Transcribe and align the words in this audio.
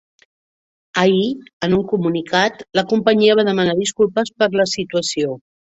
Ahir, 1.01 1.27
en 1.69 1.77
un 1.81 1.85
comunicat, 1.93 2.65
la 2.81 2.87
companyia 2.95 3.39
va 3.43 3.49
demanar 3.53 3.79
disculpes 3.85 4.37
per 4.43 4.53
la 4.61 4.71
situació. 4.79 5.43